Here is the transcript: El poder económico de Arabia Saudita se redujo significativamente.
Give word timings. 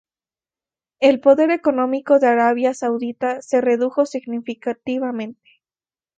El 0.99 1.19
poder 1.19 1.51
económico 1.51 2.17
de 2.17 2.25
Arabia 2.25 2.73
Saudita 2.73 3.39
se 3.43 3.61
redujo 3.61 4.07
significativamente. 4.07 5.61